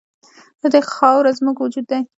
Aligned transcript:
د 0.61 0.63
دې 0.73 0.81
خاوره 0.93 1.31
زموږ 1.39 1.55
وجود 1.59 1.85
دی؟ 1.91 1.99